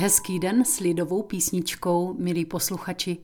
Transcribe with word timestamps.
Hezký 0.00 0.38
den 0.38 0.64
s 0.64 0.80
lidovou 0.80 1.22
písničkou, 1.22 2.14
milí 2.18 2.44
posluchači. 2.44 3.16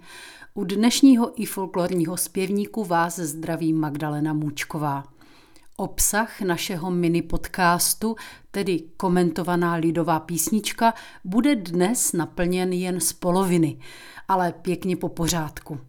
U 0.54 0.64
dnešního 0.64 1.42
i 1.42 1.46
folklorního 1.46 2.16
zpěvníku 2.16 2.84
vás 2.84 3.18
zdraví 3.18 3.72
Magdalena 3.72 4.32
Můčková. 4.32 5.04
Obsah 5.76 6.40
našeho 6.40 6.90
mini 6.90 7.22
podcastu, 7.22 8.16
tedy 8.50 8.82
komentovaná 8.96 9.74
lidová 9.74 10.20
písnička, 10.20 10.94
bude 11.24 11.56
dnes 11.56 12.12
naplněn 12.12 12.72
jen 12.72 13.00
z 13.00 13.12
poloviny, 13.12 13.78
ale 14.28 14.52
pěkně 14.52 14.96
po 14.96 15.08
pořádku. 15.08 15.80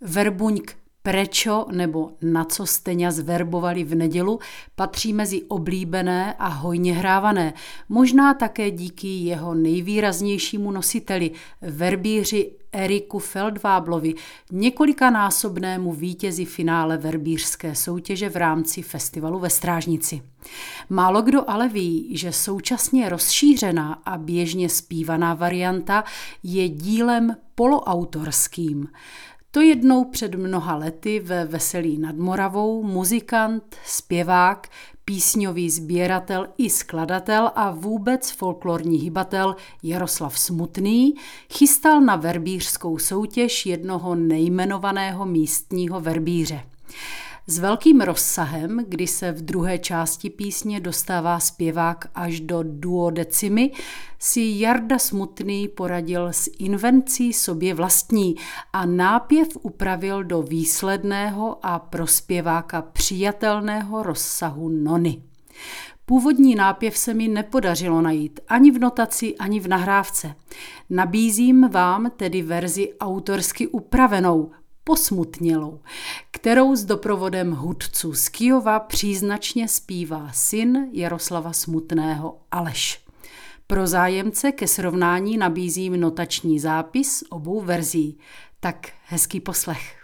Verbuňk 0.00 0.76
Prečo 1.02 1.66
nebo 1.72 2.10
na 2.22 2.44
co 2.44 2.66
Steňa 2.66 3.10
zverbovali 3.10 3.84
v 3.84 3.94
nedělu 3.94 4.38
patří 4.76 5.12
mezi 5.12 5.42
oblíbené 5.42 6.34
a 6.38 6.48
hojně 6.48 6.94
hrávané, 6.94 7.54
možná 7.88 8.34
také 8.34 8.70
díky 8.70 9.08
jeho 9.08 9.54
nejvýraznějšímu 9.54 10.70
nositeli, 10.70 11.30
verbíři 11.62 12.52
Eriku 12.72 13.18
Feldváblovi, 13.18 14.14
několikanásobnému 14.52 15.92
vítězi 15.92 16.44
finále 16.44 16.96
verbířské 16.96 17.74
soutěže 17.74 18.28
v 18.28 18.36
rámci 18.36 18.82
festivalu 18.82 19.38
ve 19.38 19.50
Strážnici. 19.50 20.22
Málo 20.88 21.22
kdo 21.22 21.50
ale 21.50 21.68
ví, 21.68 22.16
že 22.16 22.32
současně 22.32 23.08
rozšířená 23.08 24.02
a 24.04 24.18
běžně 24.18 24.68
zpívaná 24.68 25.34
varianta 25.34 26.04
je 26.42 26.68
dílem 26.68 27.36
poloautorským. 27.54 28.88
To 29.54 29.60
jednou 29.60 30.04
před 30.04 30.34
mnoha 30.34 30.76
lety 30.76 31.20
ve 31.20 31.44
Veselí 31.44 31.98
nad 31.98 32.16
Moravou 32.16 32.82
muzikant, 32.82 33.76
zpěvák, 33.84 34.68
písňový 35.04 35.70
sběratel 35.70 36.48
i 36.58 36.70
skladatel 36.70 37.50
a 37.54 37.70
vůbec 37.70 38.30
folklorní 38.30 38.98
hybatel 38.98 39.56
Jaroslav 39.82 40.38
Smutný 40.38 41.14
chystal 41.52 42.00
na 42.00 42.16
verbířskou 42.16 42.98
soutěž 42.98 43.66
jednoho 43.66 44.14
nejmenovaného 44.14 45.26
místního 45.26 46.00
verbíře. 46.00 46.60
S 47.46 47.58
velkým 47.58 48.00
rozsahem, 48.00 48.84
kdy 48.88 49.06
se 49.06 49.32
v 49.32 49.42
druhé 49.42 49.78
části 49.78 50.30
písně 50.30 50.80
dostává 50.80 51.40
zpěvák 51.40 52.10
až 52.14 52.40
do 52.40 52.58
duodecimy, 52.62 53.70
si 54.18 54.40
Jarda 54.56 54.98
Smutný 54.98 55.68
poradil 55.68 56.26
s 56.28 56.50
invencí 56.58 57.32
sobě 57.32 57.74
vlastní 57.74 58.34
a 58.72 58.86
nápěv 58.86 59.48
upravil 59.62 60.24
do 60.24 60.42
výsledného 60.42 61.58
a 61.62 61.78
pro 61.78 62.06
zpěváka 62.06 62.82
přijatelného 62.82 64.02
rozsahu 64.02 64.68
nony. 64.68 65.22
Původní 66.04 66.54
nápěv 66.54 66.98
se 66.98 67.14
mi 67.14 67.28
nepodařilo 67.28 68.02
najít 68.02 68.40
ani 68.48 68.70
v 68.70 68.78
notaci, 68.78 69.36
ani 69.36 69.60
v 69.60 69.68
nahrávce. 69.68 70.34
Nabízím 70.90 71.68
vám 71.68 72.10
tedy 72.16 72.42
verzi 72.42 72.92
autorsky 73.00 73.68
upravenou, 73.68 74.50
posmutnělou, 74.84 75.80
kterou 76.30 76.76
s 76.76 76.84
doprovodem 76.84 77.52
hudců 77.52 78.14
z 78.14 78.28
Kijova 78.28 78.80
příznačně 78.80 79.68
zpívá 79.68 80.30
syn 80.32 80.88
Jaroslava 80.92 81.52
Smutného 81.52 82.38
Aleš. 82.50 83.00
Pro 83.66 83.86
zájemce 83.86 84.52
ke 84.52 84.68
srovnání 84.68 85.36
nabízím 85.36 86.00
notační 86.00 86.58
zápis 86.60 87.24
obou 87.30 87.60
verzí. 87.60 88.18
Tak 88.60 88.88
hezký 89.06 89.40
poslech. 89.40 90.01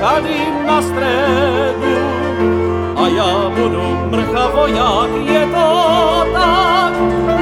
Tady 0.00 0.46
na 0.66 0.82
středu 0.82 1.94
a 2.96 3.08
já 3.08 3.48
budu 3.48 3.82
mrcha 4.10 4.48
voják, 4.48 5.10
je 5.24 5.46
to 5.46 6.26
tak. 6.32 6.92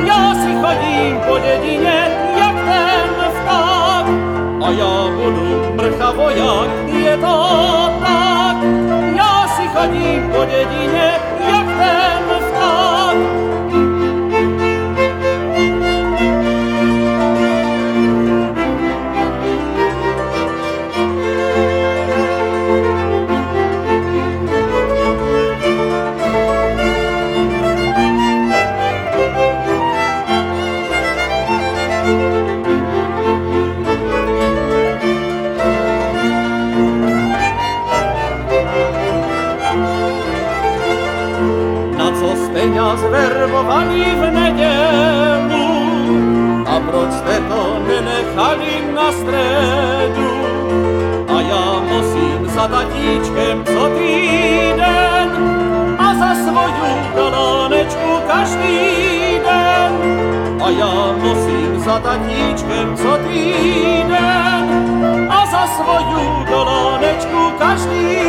Já 0.06 0.34
si 0.34 0.50
chodím 0.62 1.20
po 1.28 1.38
dědině, 1.38 1.98
jak 2.38 2.54
ten 2.54 3.10
vták 3.34 4.06
a 4.62 4.70
já 4.70 4.94
budu 5.16 5.72
mrcha 5.74 6.10
voják, 6.10 6.70
je 6.86 7.16
to 7.16 7.36
tak. 8.00 8.56
Já 9.16 9.48
si 9.56 9.68
chodím 9.68 10.30
po 10.30 10.44
dědině, 10.44 11.12
zverbovaný 43.78 44.04
v 44.04 44.30
nedělu. 44.30 45.68
A 46.66 46.80
proč 46.80 47.12
jste 47.12 47.40
to 47.40 47.78
nenechali 47.86 48.92
na 48.94 49.12
středu? 49.12 50.30
A 51.28 51.40
já 51.40 51.80
musím 51.80 52.48
za 52.54 52.68
tatíčkem 52.68 53.64
co 53.64 53.88
týden 53.98 55.30
a 55.98 56.14
za 56.14 56.34
svoju 56.34 56.86
galánečku 57.14 58.20
každý 58.26 59.40
den. 59.44 59.92
A 60.62 60.70
já 60.70 61.12
musím 61.12 61.80
za 61.80 61.98
tatíčkem 61.98 62.96
co 62.96 63.16
týden 63.16 64.66
a 65.30 65.46
za 65.46 65.66
svoju 65.66 66.44
galánečku 66.48 67.52
každý 67.58 68.14
den. 68.14 68.27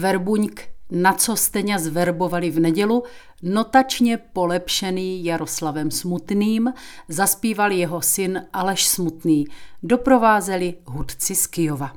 Verbuňk, 0.00 0.68
na 0.90 1.12
co 1.12 1.36
Steňa 1.36 1.78
zverbovali 1.78 2.50
v 2.50 2.60
nedělu, 2.60 3.02
notačně 3.42 4.16
polepšený 4.16 5.24
Jaroslavem 5.24 5.90
Smutným, 5.90 6.72
zaspíval 7.08 7.72
jeho 7.72 8.02
syn 8.02 8.46
Aleš 8.52 8.86
Smutný, 8.86 9.46
doprovázeli 9.82 10.74
hudci 10.84 11.34
z 11.34 11.46
Kijova. 11.46 11.92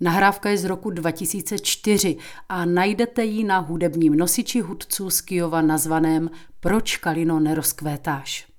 Nahrávka 0.00 0.50
je 0.50 0.58
z 0.58 0.64
roku 0.64 0.90
2004 0.90 2.16
a 2.48 2.64
najdete 2.64 3.24
ji 3.24 3.44
na 3.44 3.58
hudebním 3.58 4.16
nosiči 4.16 4.60
hudců 4.60 5.10
z 5.10 5.20
Kijova 5.20 5.62
nazvaném 5.62 6.30
Proč 6.60 6.96
Kalino 6.96 7.40
nerozkvétáš. 7.40 8.55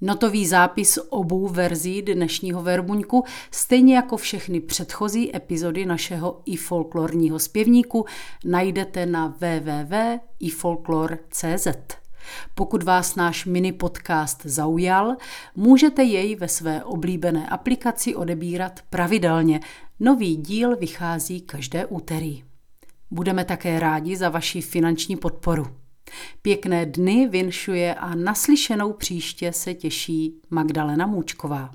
Notový 0.00 0.46
zápis 0.46 0.98
obou 1.08 1.48
verzí 1.48 2.02
dnešního 2.02 2.62
verbuňku, 2.62 3.24
stejně 3.50 3.96
jako 3.96 4.16
všechny 4.16 4.60
předchozí 4.60 5.36
epizody 5.36 5.86
našeho 5.86 6.42
i 6.46 6.56
folklorního 6.56 7.38
zpěvníku, 7.38 8.04
najdete 8.44 9.06
na 9.06 9.26
www.ifolklor.cz. 9.26 11.66
Pokud 12.54 12.82
vás 12.82 13.16
náš 13.16 13.46
mini 13.46 13.72
podcast 13.72 14.40
zaujal, 14.44 15.16
můžete 15.56 16.02
jej 16.02 16.34
ve 16.34 16.48
své 16.48 16.84
oblíbené 16.84 17.48
aplikaci 17.48 18.14
odebírat 18.14 18.80
pravidelně. 18.90 19.60
Nový 20.00 20.36
díl 20.36 20.76
vychází 20.76 21.40
každé 21.40 21.86
úterý. 21.86 22.44
Budeme 23.10 23.44
také 23.44 23.80
rádi 23.80 24.16
za 24.16 24.28
vaši 24.28 24.60
finanční 24.60 25.16
podporu. 25.16 25.66
Pěkné 26.42 26.86
dny 26.86 27.28
vinšuje 27.28 27.94
a 27.94 28.14
naslyšenou 28.14 28.92
příště 28.92 29.52
se 29.52 29.74
těší 29.74 30.40
Magdalena 30.50 31.06
Můčková. 31.06 31.70